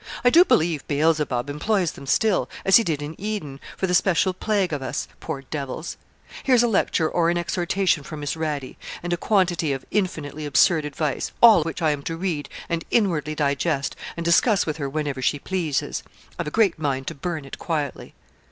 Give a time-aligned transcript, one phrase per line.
[0.25, 4.33] I do believe Beelzebub employs them still, as he did in Eden, for the special
[4.33, 5.95] plague of us, poor devils.
[6.41, 10.85] Here's a lecture or an exhortation from Miss Radie, and a quantity of infinitely absurd
[10.85, 15.21] advice, all which I am to read and inwardly digest, and discuss with her whenever
[15.21, 16.01] she pleases.
[16.39, 18.15] I've a great mind to burn it quietly.'